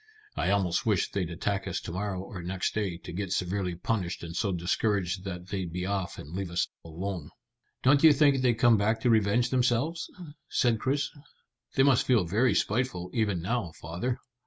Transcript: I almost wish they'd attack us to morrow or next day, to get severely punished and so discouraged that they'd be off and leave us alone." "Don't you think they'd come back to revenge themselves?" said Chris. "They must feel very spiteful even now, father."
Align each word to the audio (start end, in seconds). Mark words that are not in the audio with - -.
I 0.35 0.49
almost 0.49 0.83
wish 0.83 1.11
they'd 1.11 1.29
attack 1.29 1.67
us 1.67 1.79
to 1.81 1.91
morrow 1.91 2.21
or 2.23 2.41
next 2.41 2.73
day, 2.73 2.97
to 2.97 3.11
get 3.13 3.31
severely 3.31 3.75
punished 3.75 4.23
and 4.23 4.35
so 4.35 4.51
discouraged 4.51 5.23
that 5.25 5.49
they'd 5.49 5.71
be 5.71 5.85
off 5.85 6.17
and 6.17 6.35
leave 6.35 6.49
us 6.49 6.67
alone." 6.83 7.29
"Don't 7.83 8.03
you 8.03 8.11
think 8.11 8.41
they'd 8.41 8.55
come 8.55 8.77
back 8.77 8.99
to 9.01 9.11
revenge 9.11 9.51
themselves?" 9.51 10.09
said 10.49 10.79
Chris. 10.79 11.11
"They 11.75 11.83
must 11.83 12.07
feel 12.07 12.25
very 12.25 12.55
spiteful 12.55 13.11
even 13.13 13.43
now, 13.43 13.73
father." 13.79 14.17